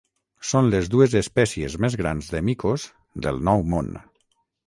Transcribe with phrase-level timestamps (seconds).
[0.51, 2.87] Són les dues espècies més grans de micos
[3.27, 3.93] del Nou Món.